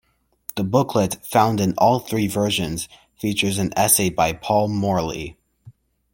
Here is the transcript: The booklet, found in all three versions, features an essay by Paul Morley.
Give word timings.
The 0.55 0.63
booklet, 0.63 1.23
found 1.23 1.61
in 1.61 1.75
all 1.77 1.99
three 1.99 2.25
versions, 2.25 2.89
features 3.19 3.59
an 3.59 3.71
essay 3.77 4.09
by 4.09 4.33
Paul 4.33 4.67
Morley. 4.67 5.37